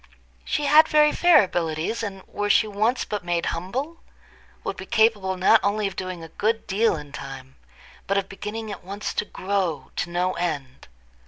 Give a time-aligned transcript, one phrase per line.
[0.43, 4.01] She had very fair abilities, and were she once but made humble,
[4.63, 7.55] would be capable not only of doing a good deal in time,
[8.07, 10.87] but of beginning at once to grow to no end.